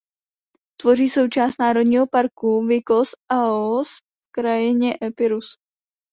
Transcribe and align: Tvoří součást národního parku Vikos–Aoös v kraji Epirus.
Tvoří 0.81 1.09
součást 1.09 1.59
národního 1.59 2.07
parku 2.07 2.65
Vikos–Aoös 2.67 3.87
v 3.97 4.31
kraji 4.35 4.91
Epirus. 5.03 5.57